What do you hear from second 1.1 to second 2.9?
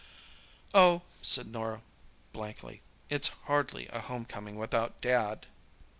said Norah, blankly.